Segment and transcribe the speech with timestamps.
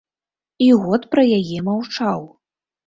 [0.69, 2.29] І год пра яе маўчаў.